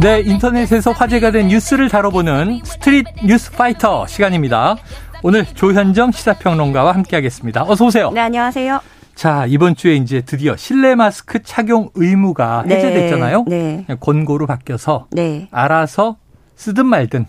[0.00, 4.76] 네, 인터넷에서 화제가 된 뉴스를 다뤄보는 Street 뉴스 파이터 시간입니다.
[5.24, 7.64] 오늘 조현정 시사평론가와 함께하겠습니다.
[7.64, 8.12] 어서 오세요.
[8.12, 8.80] 네, 안녕하세요.
[9.16, 12.76] 자, 이번 주에 이제 드디어 실내 마스크 착용 의무가 네.
[12.76, 13.46] 해제됐잖아요.
[13.48, 13.84] 네.
[13.98, 15.48] 권고로 바뀌어서 네.
[15.50, 16.18] 알아서
[16.54, 17.26] 쓰든 말든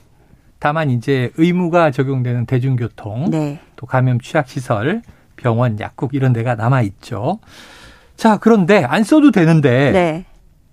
[0.60, 3.60] 다만 이제 의무가 적용되는 대중교통, 네.
[3.75, 5.02] 또 감염 취약 시설,
[5.36, 7.39] 병원, 약국 이런 데가 남아 있죠.
[8.16, 10.25] 자, 그런데 안 써도 되는데 네.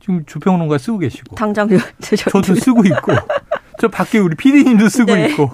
[0.06, 1.68] 지금 주평론가 쓰고 계시고 당장
[2.30, 3.12] 저도 쓰고 있고
[3.80, 5.30] 저 밖에 우리 PD님도 쓰고 네.
[5.30, 5.50] 있고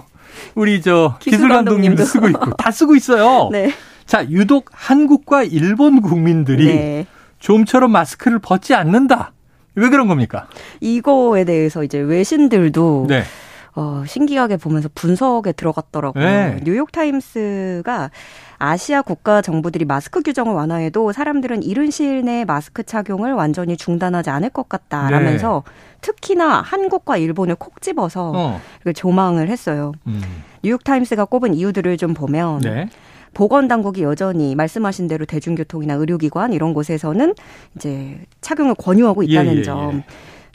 [0.55, 3.49] 우리 저 기술 감독님도 쓰고 있고 다 쓰고 있어요.
[3.51, 3.73] 네.
[4.05, 7.07] 자, 유독 한국과 일본 국민들이 네.
[7.39, 9.33] 좀처럼 마스크를 벗지 않는다.
[9.75, 10.49] 왜 그런 겁니까?
[10.81, 13.23] 이거에 대해서 이제 외신들도 네.
[13.75, 16.25] 어, 신기하게 보면서 분석에 들어갔더라고요.
[16.25, 16.61] 네.
[16.63, 18.11] 뉴욕타임스가
[18.59, 24.51] 아시아 국가 정부들이 마스크 규정을 완화해도 사람들은 이른 시일 내에 마스크 착용을 완전히 중단하지 않을
[24.51, 25.73] 것 같다라면서 네.
[26.03, 28.61] 특히나 한국과 일본을 콕 집어서 어.
[28.95, 29.93] 조망을 했어요.
[30.07, 30.21] 음.
[30.63, 32.89] 뉴욕타임스가 꼽은 이유들을 좀 보면 네.
[33.35, 37.35] 보건 당국이 여전히 말씀하신 대로 대중교통이나 의료기관 이런 곳에서는
[37.77, 39.97] 이제 착용을 권유하고 있다는 예, 예, 점.
[39.97, 40.05] 예.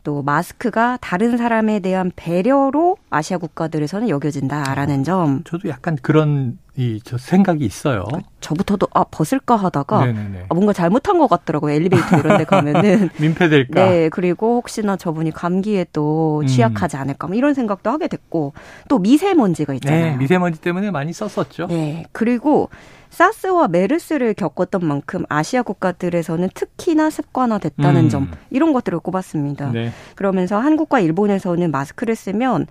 [0.07, 5.43] 또 마스크가 다른 사람에 대한 배려로 아시아 국가들에서는 여겨진다라는 어, 점.
[5.43, 8.05] 저도 약간 그런 이 저 생각이 있어요.
[8.39, 10.13] 저부터도 아 벗을까 하다가
[10.49, 11.73] 아, 뭔가 잘못한 것 같더라고요.
[11.73, 13.85] 엘리베이터 이런 데 가면은 민폐될까.
[13.85, 16.47] 네, 그리고 혹시나 저분이 감기에 또 음.
[16.47, 18.53] 취약하지 않을까 뭐 이런 생각도 하게 됐고
[18.89, 20.11] 또 미세먼지가 있잖아요.
[20.11, 21.67] 네, 미세먼지 때문에 많이 썼었죠.
[21.67, 22.69] 네, 그리고
[23.09, 28.09] 사스와 메르스를 겪었던 만큼 아시아 국가들에서는 특히나 습관화됐다는 음.
[28.09, 29.71] 점 이런 것들을 꼽았습니다.
[29.71, 29.91] 네.
[30.15, 32.67] 그러면서 한국과 일본에서는 마스크를 쓰면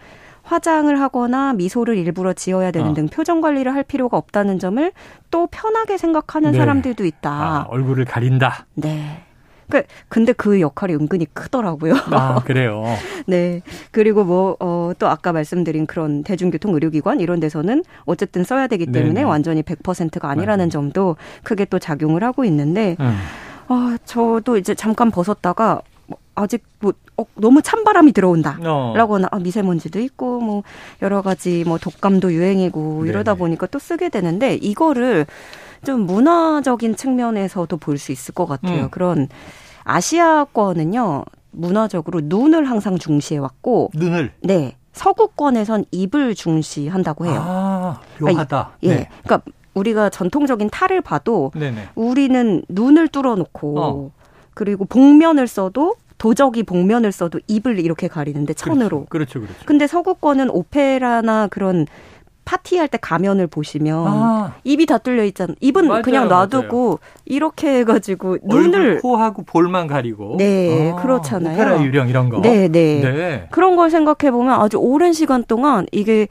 [0.46, 2.94] 화장을 하거나 미소를 일부러 지어야 되는 어.
[2.94, 4.92] 등 표정 관리를 할 필요가 없다는 점을
[5.30, 6.58] 또 편하게 생각하는 네.
[6.58, 7.30] 사람들도 있다.
[7.30, 8.66] 아, 얼굴을 가린다.
[8.74, 9.22] 네.
[9.68, 11.94] 그 근데 그 역할이 은근히 크더라고요.
[12.12, 12.84] 아, 그래요.
[13.26, 13.62] 네.
[13.90, 19.14] 그리고 뭐, 어, 또 아까 말씀드린 그런 대중교통 의료기관 이런 데서는 어쨌든 써야 되기 때문에
[19.14, 19.22] 네네.
[19.24, 20.70] 완전히 100%가 아니라는 네.
[20.70, 23.16] 점도 크게 또 작용을 하고 있는데, 음.
[23.66, 25.95] 아, 저도 이제 잠깐 벗었다가 뭐
[26.36, 29.28] 아직 뭐 어, 너무 찬바람이 들어온다라거나 어.
[29.32, 30.62] 아, 미세먼지도 있고 뭐
[31.02, 33.38] 여러 가지 뭐 독감도 유행이고 이러다 네네.
[33.38, 35.26] 보니까 또 쓰게 되는데 이거를
[35.84, 38.84] 좀 문화적인 측면에서도 볼 수 있을 것 같아요.
[38.84, 38.90] 음.
[38.90, 39.28] 그런
[39.84, 47.42] 아시아권은요 문화적으로 눈을 항상 중시해 왔고 눈을 네 서구권에선 입을 중시한다고 해요.
[47.44, 48.44] 아, 묘하다.
[48.46, 49.08] 그러니까, 예, 네.
[49.24, 51.88] 그러니까 우리가 전통적인 탈을 봐도 네네.
[51.94, 54.10] 우리는 눈을 뚫어놓고 어.
[54.54, 59.06] 그리고 복면을 써도 도적이 복면을 써도 입을 이렇게 가리는데 천으로.
[59.06, 59.40] 그렇죠, 그렇죠.
[59.40, 59.66] 그렇죠.
[59.66, 61.86] 근데 서구권은 오페라나 그런
[62.46, 64.54] 파티할 때 가면을 보시면 아.
[64.64, 65.54] 입이 다 뚫려 있잖아.
[65.60, 66.98] 입은 맞아요, 그냥 놔두고 맞아요.
[67.24, 70.36] 이렇게 해가지고 눈을 코하고 볼만 가리고.
[70.38, 71.54] 네, 아, 그렇잖아요.
[71.54, 72.40] 오페라 유령 이런 거.
[72.40, 73.00] 네, 네.
[73.00, 73.48] 네.
[73.50, 76.28] 그런 걸 생각해 보면 아주 오랜 시간 동안 이게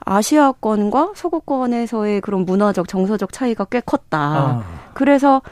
[0.00, 4.18] 아시아권과 서구권에서의 그런 문화적 정서적 차이가 꽤 컸다.
[4.18, 4.62] 아.
[4.94, 5.42] 그래서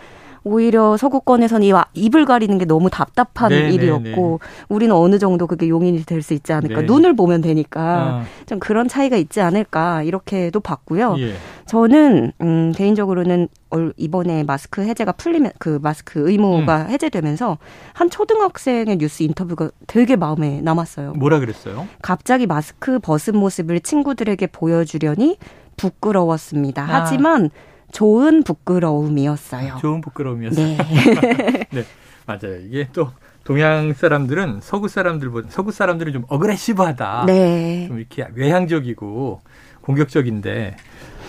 [0.47, 3.75] 오히려 서구권에서는 이 입을 가리는 게 너무 답답한 네네네.
[3.75, 6.87] 일이었고 우리는 어느 정도 그게 용인이 될 수 있지 않을까 네.
[6.87, 8.25] 눈을 보면 되니까 아.
[8.47, 11.17] 좀 그런 차이가 있지 않을까 이렇게도 봤고요.
[11.19, 11.35] 예.
[11.67, 13.49] 저는 음 개인적으로는
[13.97, 16.91] 이번에 마스크 해제가 풀리면 그 마스크 의무가 음.
[16.91, 17.59] 해제되면서
[17.93, 21.12] 한 초등학생의 뉴스 인터뷰가 되게 마음에 남았어요.
[21.15, 21.87] 뭐라 그랬어요?
[22.03, 25.39] 갑자기 마스크 벗은 모습을 친구들에게 보여주려니
[25.77, 26.83] 부끄러웠습니다.
[26.83, 26.87] 아.
[26.87, 27.51] 하지만
[27.93, 29.77] 좋은 부끄러움이었어요.
[29.81, 30.67] 좋은 부끄러움이었어요.
[30.67, 31.67] 네.
[31.71, 31.85] 네.
[32.27, 32.57] 맞아요.
[32.67, 33.11] 이게 또
[33.45, 37.25] 동양 사람들은 서구 사람들보다 서구 사람들은 좀 어그레시브하다.
[37.27, 37.87] 네.
[37.87, 39.41] 좀 이렇게 외향적이고
[39.83, 40.77] 공격적인데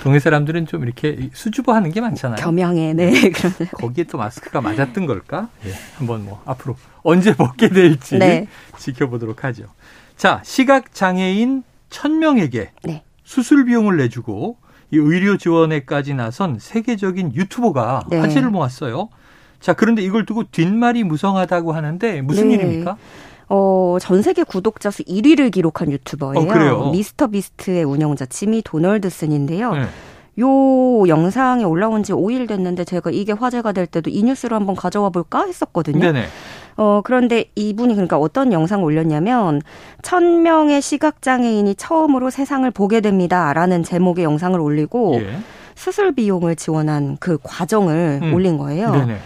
[0.01, 2.37] 동해 사람들은 좀 이렇게 수줍어하는 게 많잖아요.
[2.37, 3.11] 겸양해, 네.
[3.73, 5.49] 거기에 또 마스크가 맞았던 걸까?
[5.65, 8.47] 예, 한번 뭐 앞으로 언제 벗게 될지 네.
[8.77, 9.65] 지켜보도록 하죠.
[10.15, 13.03] 자, 시각 장애인 1000명에게 네.
[13.23, 14.57] 수술 비용을 내주고
[14.91, 18.19] 이 의료 지원에까지 나선 세계적인 유튜버가 네.
[18.19, 19.09] 화제를 모았어요.
[19.59, 22.55] 자, 그런데 이걸 두고 뒷말이 무성하다고 하는데 무슨 네.
[22.55, 22.97] 일입니까?
[23.49, 26.75] 어, 전 세계 구독자 수 1위를 기록한 유튜버예요.
[26.75, 29.73] 어, 미스터 비스트의 운영자 지미 도널드슨인데요.
[29.73, 29.87] 네.
[30.39, 35.09] 요 영상이 올라온 지 5일 됐는데 제가 이게 화제가 될 때도 이 뉴스를 한번 가져와
[35.09, 35.99] 볼까 했었거든요.
[35.99, 36.27] 네네.
[36.77, 39.61] 어, 그런데 이분이 그러니까 어떤 영상을 올렸냐면,
[40.03, 43.51] 1000명의 시각장애인이 처음으로 세상을 보게 됩니다.
[43.53, 45.39] 라는 제목의 영상을 올리고, 예.
[45.75, 48.33] 수술 비용을 지원한 그 과정을 음.
[48.33, 48.91] 올린 거예요.
[48.91, 49.17] 네네.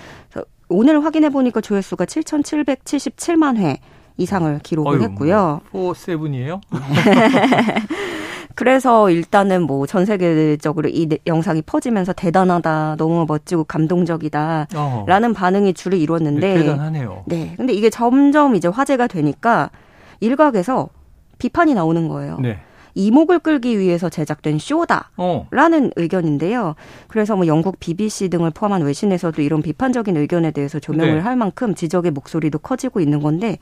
[0.74, 3.80] 오늘 확인해 보니까 조회수가 7,777만 회
[4.18, 5.62] 이상을 기록을 어휴, 했고요.
[5.72, 6.62] 뭐, 4세븐이에요?
[8.62, 15.06] 그래서 일단은 뭐 전 세계적으로 이 영상이 퍼지면서 대단하다, 너무 멋지고 감동적이다, 어.
[15.08, 16.54] 라는 반응이 줄을 이뤘는데.
[16.54, 17.24] 네, 대단하네요.
[17.26, 17.56] 네.
[17.58, 19.72] 근데 이게 점점 이제 화제가 되니까
[20.20, 20.90] 일각에서
[21.40, 22.38] 비판이 나오는 거예요.
[22.40, 22.60] 네.
[22.94, 25.90] 이목을 끌기 위해서 제작된 쇼다라는 어.
[25.96, 26.76] 의견인데요.
[27.08, 31.20] 그래서 뭐 영국 BBC 등을 포함한 외신에서도 이런 비판적인 의견에 대해서 조명을 네.
[31.22, 33.58] 할 만큼 지적의 목소리도 커지고 있는 건데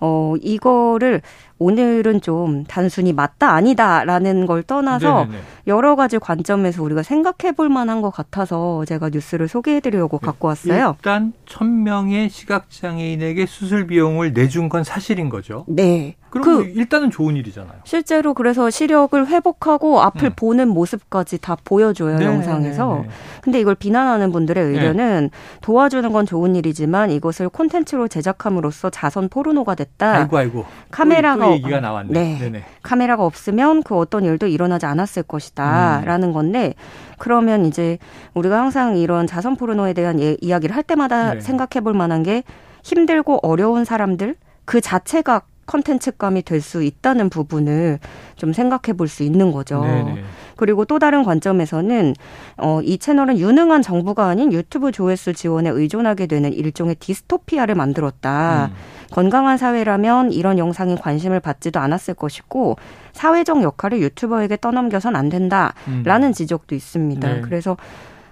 [0.00, 1.22] 어 이거를
[1.58, 5.38] 오늘은 좀 단순히 맞다 아니다라는 걸 떠나서 네네네.
[5.68, 10.26] 여러 가지 관점에서 우리가 생각해 볼 만한 것 같아서 제가 뉴스를 소개해 드리려고 네.
[10.26, 10.96] 갖고 왔어요.
[10.98, 15.64] 일단 천명의 시각장애인에게 수술 비용을 내준 건 사실인 거죠.
[15.66, 16.16] 네.
[16.28, 17.78] 그럼 그 일단은 좋은 일이잖아요.
[17.84, 20.32] 실제로 그래서 시력을 회복하고 앞을 음.
[20.36, 22.34] 보는 모습까지 다 보여줘요 네네네네.
[22.34, 23.04] 영상에서.
[23.40, 24.72] 근데 이걸 비난하는 분들의 네.
[24.72, 25.38] 의견은 네.
[25.62, 29.85] 도와주는 건 좋은 일이지만 이것을 콘텐츠로 제작함으로써 자선 포르노가 됐다.
[29.98, 30.64] 아이고 아이고.
[30.90, 32.12] 카메라가 또, 또 얘기가 나왔네.
[32.12, 32.38] 네.
[32.38, 32.64] 네네.
[32.82, 36.32] 카메라가 없으면 그 어떤 일도 일어나지 않았을 것이다라는 음.
[36.32, 36.74] 건데
[37.18, 37.98] 그러면 이제
[38.34, 41.40] 우리가 항상 이런 자선 포르노에 대한 예, 이야기를 할 때마다 네.
[41.40, 42.42] 생각해 볼 만한 게
[42.84, 47.98] 힘들고 어려운 사람들 그 자체가 컨텐츠감이 될 수 있다는 부분을
[48.36, 49.80] 좀 생각해 볼 수 있는 거죠.
[49.82, 50.22] 네네.
[50.56, 52.14] 그리고 또 다른 관점에서는
[52.56, 58.70] 어, 이 채널은 유능한 정부가 아닌 유튜브 조회수 지원에 의존하게 되는 일종의 디스토피아를 만들었다.
[58.72, 58.76] 음.
[59.10, 62.76] 건강한 사회라면 이런 영상에 관심을 받지도 않았을 것이고
[63.12, 66.32] 사회적 역할을 유튜버에게 떠넘겨선 안 된다라는 음.
[66.32, 67.28] 지적도 있습니다.
[67.28, 67.40] 네.
[67.42, 67.76] 그래서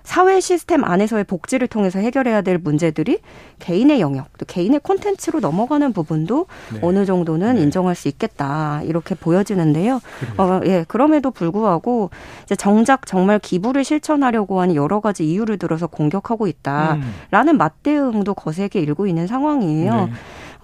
[0.04, 3.20] 사회 시스템 안에서의 복지를 통해서 해결해야 될 문제들이
[3.58, 6.78] 개인의 영역, 또 개인의 콘텐츠로 넘어가는 부분도 네.
[6.82, 7.62] 어느 정도는 네.
[7.62, 10.00] 인정할 수 있겠다 이렇게 보여지는데요.
[10.36, 12.10] 어, 예, 그럼에도 불구하고
[12.44, 17.56] 이제 정작 정말 기부를 실천하려고 하는 여러 가지 이유를 들어서 공격하고 있다라는 음.
[17.56, 19.94] 맞대응도 거세게 일고 있는 상황이에요.
[20.06, 20.12] 네.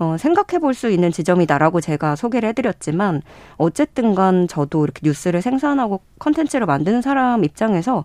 [0.01, 3.23] 어, 생각해 볼 수 있는 지점이다라고 제가 소개를 해드렸지만
[3.57, 8.05] 어쨌든 간 저도 이렇게 뉴스를 생산하고 컨텐츠를 만드는 사람 입장에서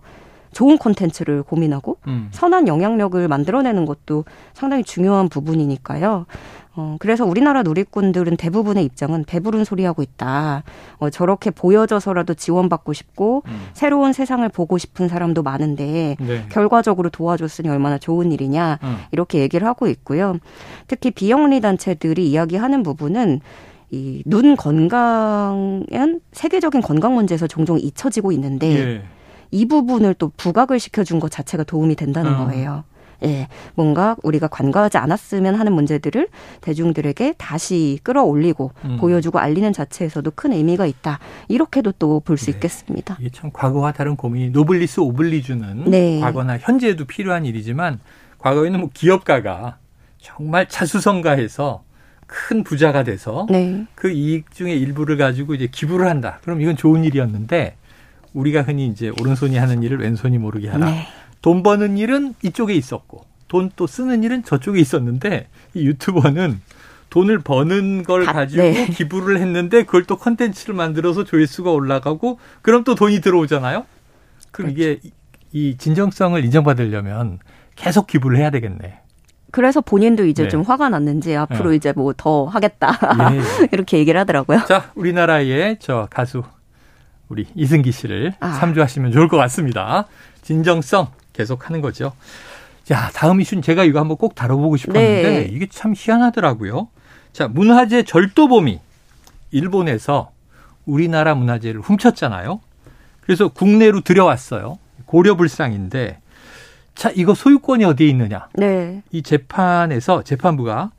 [0.56, 2.28] 좋은 콘텐츠를 고민하고 음.
[2.30, 4.24] 선한 영향력을 만들어내는 것도
[4.54, 6.24] 상당히 중요한 부분이니까요.
[6.76, 10.62] 어, 그래서 우리나라 누리꾼들은 대부분의 입장은 배부른 소리하고 있다.
[10.96, 13.66] 어, 저렇게 보여져서라도 지원받고 싶고 음.
[13.74, 16.46] 새로운 세상을 보고 싶은 사람도 많은데 네.
[16.48, 18.96] 결과적으로 도와줬으니 얼마나 좋은 일이냐 음.
[19.12, 20.38] 이렇게 얘기를 하고 있고요.
[20.86, 23.40] 특히 비영리 단체들이 이야기하는 부분은
[23.90, 29.02] 이 눈 건강은 세계적인 건강 문제에서 종종 잊혀지고 있는데 예.
[29.50, 32.44] 이 부분을 또 부각을 시켜준 것 자체가 도움이 된다는 어.
[32.46, 32.84] 거예요.
[33.24, 36.28] 예, 뭔가 우리가 간과하지 않았으면 하는 문제들을
[36.60, 38.96] 대중들에게 다시 끌어올리고 음.
[38.98, 41.18] 보여주고 알리는 자체에서도 큰 의미가 있다.
[41.48, 42.52] 이렇게도 또 볼수 네.
[42.52, 43.16] 있겠습니다.
[43.18, 46.20] 이게 참 과거와 다른 고민이 노블리스 오블리주는 네.
[46.20, 48.00] 과거나 현재에도 필요한 일이지만
[48.38, 49.78] 과거에는 뭐 기업가가
[50.18, 51.84] 정말 자수성가해서
[52.26, 53.86] 큰 부자가 돼서 네.
[53.94, 56.40] 그 이익 중의 일부를 가지고 이제 기부를 한다.
[56.42, 57.76] 그럼 이건 좋은 일이었는데
[58.36, 60.86] 우리가 흔히 이제 오른손이 하는 일을 왼손이 모르게 하라.
[60.86, 61.06] 네.
[61.42, 66.60] 돈 버는 일은 이쪽에 있었고 돈 또 쓰는 일은 저쪽에 있었는데 이 유튜버는
[67.10, 68.86] 돈을 버는 걸 다, 가지고 네.
[68.88, 73.86] 기부를 했는데 그걸 또 컨텐츠를 만들어서 조회수가 올라가고 그럼 또 돈이 들어오잖아요.
[74.50, 74.90] 그럼 그렇죠.
[74.92, 75.00] 이게
[75.52, 77.38] 이 진정성을 인정받으려면
[77.76, 79.00] 계속 기부를 해야 되겠네.
[79.52, 80.48] 그래서 본인도 이제 네.
[80.50, 81.76] 좀 화가 났는지 앞으로 네.
[81.76, 82.90] 이제 뭐 더 하겠다
[83.32, 83.68] 예.
[83.72, 84.62] 이렇게 얘기를 하더라고요.
[84.66, 86.42] 자, 우리나라의 저 가수
[87.28, 88.58] 우리 이승기 씨를 아.
[88.58, 90.06] 참조하시면 좋을 것 같습니다.
[90.42, 92.12] 진정성 계속하는 거죠.
[92.84, 95.48] 자, 다음 이슈는 제가 이거 한번 꼭 다뤄보고 싶었는데 네.
[95.50, 96.88] 이게 참 희한하더라고요.
[97.32, 98.80] 자, 문화재 절도범이
[99.50, 100.30] 일본에서
[100.84, 102.60] 우리나라 문화재를 훔쳤잖아요.
[103.20, 104.78] 그래서 국내로 들여왔어요.
[105.06, 106.20] 고려불상인데
[106.94, 108.48] 자, 이거 소유권이 어디에 있느냐?
[108.54, 109.02] 네.
[109.10, 110.92] 이 재판에서 재판부가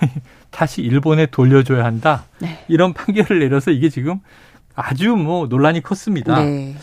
[0.50, 2.24] 다시 일본에 돌려줘야 한다.
[2.40, 2.64] 네.
[2.68, 4.20] 이런 판결을 내려서 이게 지금
[4.74, 6.42] 아주 뭐 논란이 컸습니다.
[6.42, 6.74] 네.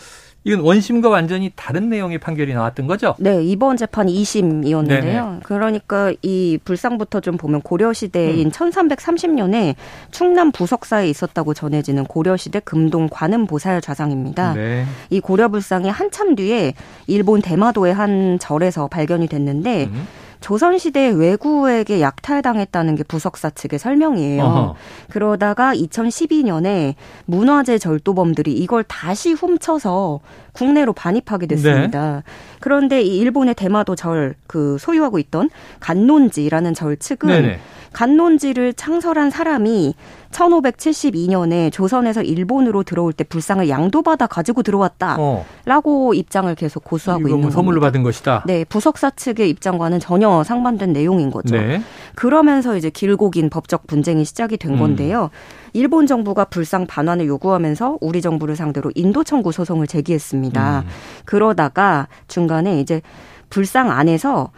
[0.44, 3.14] 이건 원심과 완전히 다른 내용의 판결이 나왔던 거죠?
[3.18, 4.86] 네, 이번 재판 2심이었는데요.
[4.86, 5.40] 네네.
[5.42, 8.50] 그러니까 이 불상부터 좀 보면 고려시대인 음.
[8.50, 9.74] 1330년에
[10.10, 14.54] 충남 부석사에 있었다고 전해지는 고려시대 금동 관음보살 좌상입니다.
[14.54, 14.86] 네.
[15.10, 16.72] 이 고려불상이 한참 뒤에
[17.08, 20.06] 일본 대마도의 한 절에서 발견이 됐는데 음.
[20.40, 24.42] 조선시대 외구에게 약탈당했다는 게 부석사 측의 설명이에요.
[24.42, 24.74] 어허.
[25.10, 26.94] 그러다가 2012년에
[27.26, 30.20] 문화재 절도범들이 이걸 다시 훔쳐서
[30.52, 32.16] 국내로 반입하게 됐습니다.
[32.16, 32.22] 네.
[32.60, 37.60] 그런데 이 일본의 대마도 절 그 소유하고 있던 간논지라는 절 측은 네네.
[37.92, 39.94] 간논지를 창설한 사람이
[40.32, 46.14] 1572년에 조선에서 일본으로 들어올 때 불상을 양도받아 가지고 들어왔다라고 어.
[46.14, 48.44] 입장을 계속 고수하고 있는 뭐 선물로 받은 것이다.
[48.46, 51.56] 네, 부석사 측의 입장과는 전혀 상반된 내용인 거죠.
[51.56, 51.82] 네.
[52.14, 54.78] 그러면서 이제 길고 긴 법적 분쟁이 시작이 된 음.
[54.78, 55.30] 건데요.
[55.72, 60.80] 일본 정부가 불상 반환을 요구하면서 우리 정부를 상대로 인도 청구 소송을 제기했습니다.
[60.80, 60.88] 음.
[61.24, 63.02] 그러다가 중간에 이제
[63.50, 64.50] 불상 안에서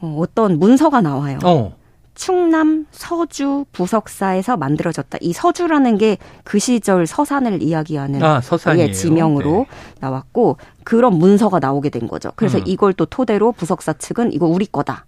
[0.00, 1.38] 어, 어떤 문서가 나와요.
[1.44, 1.76] 어.
[2.14, 5.18] 충남 서주 부석사에서 만들어졌다.
[5.20, 8.40] 이 서주라는 게 그 시절 서산을 이야기하는 아,
[8.76, 9.96] 예, 지명으로 네.
[10.00, 12.30] 나왔고 그런 문서가 나오게 된 거죠.
[12.36, 12.64] 그래서 음.
[12.66, 15.06] 이걸 또 토대로 부석사 측은 이거 우리 거다.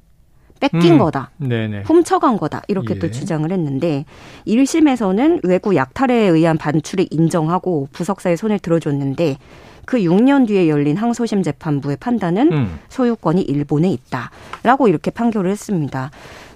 [0.59, 0.99] 뺏긴 음.
[0.99, 1.31] 거다.
[1.37, 1.83] 네네.
[1.83, 2.63] 훔쳐간 거다.
[2.69, 2.99] 이렇게 예.
[2.99, 4.07] 또 주장을 했는데
[4.47, 9.37] 1심에서는 외구 약탈에 의한 반출을 인정하고 부석사의 손을 들어줬는데
[9.85, 12.79] 그 6년 뒤에 열린 항소심 재판부의 판단은 음.
[12.89, 16.11] 소유권이 일본에 있다라고 이렇게 판결을 했습니다.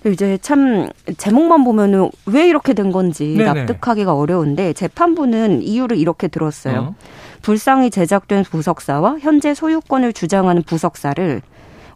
[0.07, 0.88] 이제 참
[1.19, 3.64] 제목만 보면은 왜 이렇게 된 건지 네네.
[3.64, 6.80] 납득하기가 어려운데 재판부는 이유를 이렇게 들었어요.
[6.80, 6.95] 어.
[7.42, 11.42] 불상이 제작된 부석사와 현재 소유권을 주장하는 부석사를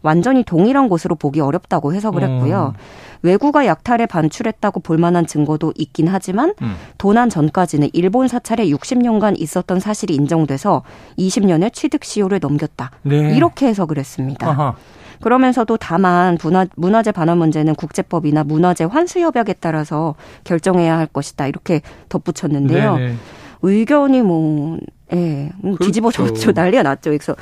[0.05, 2.31] 완전히 동일한 곳으로 보기 어렵다고 해석을 음.
[2.31, 2.75] 했고요.
[3.23, 6.75] 외국가 약탈에 반출했다고 볼 만한 증거도 있긴 하지만 음.
[6.99, 10.83] 도난 전까지는 일본 사찰에 60년간 있었던 사실이 인정돼서
[11.19, 12.91] 20년의 취득 시효를 넘겼다.
[13.03, 13.35] 네.
[13.35, 14.47] 이렇게 해석을 했습니다.
[14.47, 14.75] 아하.
[15.23, 21.47] 그러면서도 다만 문화, 문화재 반환 문제는 국제법이나 문화재 환수 협약에 따라서 결정해야 할 것이다.
[21.47, 21.81] 이렇게
[22.11, 22.97] 덧붙였는데요.
[22.97, 23.15] 네네.
[23.63, 24.77] 의견이 뭐,
[25.15, 25.85] 예, 음, 그렇죠.
[25.87, 26.53] 뒤집어졌죠.
[26.53, 27.09] 난리가 났죠.
[27.11, 27.35] 그래서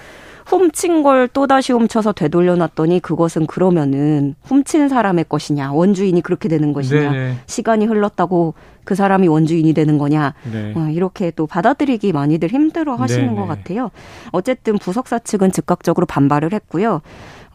[0.46, 7.36] 훔친 걸 또다시 훔쳐서 되돌려놨더니 그것은 그러면은 훔친 사람의 것이냐 원주인이 그렇게 되는 것이냐 네네.
[7.46, 10.72] 시간이 흘렀다고 그 사람이 원주인이 되는 거냐 네.
[10.76, 13.40] 어, 이렇게 또 받아들이기 많이들 힘들어 하시는 네네.
[13.40, 13.90] 것 같아요.
[14.32, 17.00] 어쨌든 부석사 측은 즉각적으로 반발을 했고요.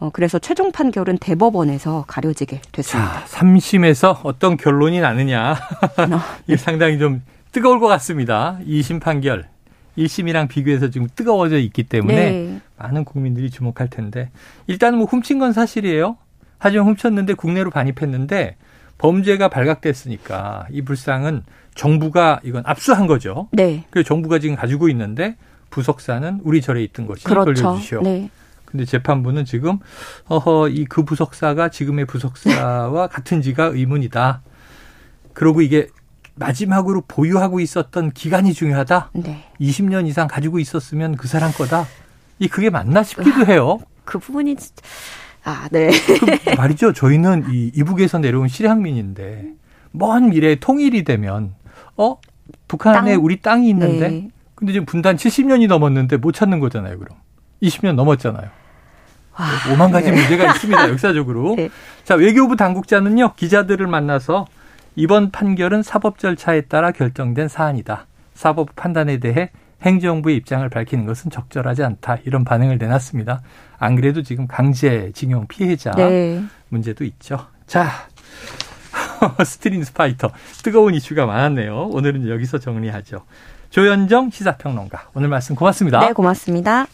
[0.00, 3.24] 어, 그래서 최종 판결은 대법원에서 가려지게 됐습니다.
[3.24, 5.52] 자, 3심에서 어떤 결론이 나느냐.
[5.52, 6.20] 어.
[6.46, 8.58] 이게 상당히 좀 뜨거울 것 같습니다.
[8.66, 9.48] 2심 판결.
[9.98, 12.60] 1심이랑 비교해서 지금 뜨거워져 있기 때문에 네.
[12.78, 14.30] 많은 국민들이 주목할 텐데
[14.66, 16.16] 일단은 뭐 훔친 건 사실이에요.
[16.58, 18.56] 하지만 훔쳤는데 국내로 반입했는데
[18.98, 21.42] 범죄가 발각됐으니까 이 불상은
[21.74, 23.48] 정부가 이건 압수한 거죠.
[23.52, 23.84] 네.
[23.90, 25.36] 그래서 정부가 지금 가지고 있는데
[25.70, 27.52] 부석사는 우리 절에 있던 것이 그렇죠.
[27.62, 28.02] 돌려주시오.
[28.02, 28.30] 네.
[28.64, 29.78] 근데 재판부는 지금
[30.26, 34.42] 어허 이 그 부석사가 지금의 부석사와 같은지가 의문이다.
[35.32, 35.88] 그러고 이게
[36.38, 39.10] 마지막으로 보유하고 있었던 기간이 중요하다.
[39.14, 39.44] 네.
[39.60, 41.86] 20년 이상 가지고 있었으면 그 사람 거다.
[42.38, 43.78] 이 그게 맞나 싶기도 해요.
[44.04, 44.56] 그 부분이
[45.44, 45.90] 아, 네.
[45.90, 46.92] 그 말이죠.
[46.92, 49.52] 저희는 이 이북에서 내려온 실향민인데
[49.92, 51.54] 먼 미래에 통일이 되면
[51.96, 52.18] 어
[52.68, 53.24] 북한에 땅?
[53.24, 54.28] 우리 땅이 있는데 네.
[54.54, 56.98] 근데 지금 분단 70년이 넘었는데 못 찾는 거잖아요.
[56.98, 57.18] 그럼
[57.62, 58.48] 20년 넘었잖아요.
[59.38, 60.20] 와, 오만 가지 네.
[60.20, 60.90] 문제가 있습니다.
[60.90, 61.54] 역사적으로.
[61.56, 61.70] 네.
[62.04, 64.46] 자 외교부 당국자는요 기자들을 만나서
[64.98, 68.08] 이번 판결은 사법 절차에 따라 결정된 사안이다.
[68.34, 69.50] 사법 판단에 대해
[69.82, 72.18] 행정부의 입장을 밝히는 것은 적절하지 않다.
[72.24, 73.40] 이런 반응을 내놨습니다.
[73.78, 76.42] 안 그래도 지금 강제징용 피해자 네.
[76.68, 77.46] 문제도 있죠.
[77.68, 77.88] 자,
[79.46, 80.32] Street 뉴스 파이터
[80.64, 81.90] 뜨거운 이슈가 많았네요.
[81.92, 83.24] 오늘은 여기서 정리하죠.
[83.70, 86.00] 조현정 시사평론가 오늘 말씀 고맙습니다.
[86.00, 86.88] 네, 고맙습니다.